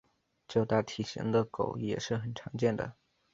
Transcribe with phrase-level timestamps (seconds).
[0.47, 2.95] 较大体型的狗也是很常见的。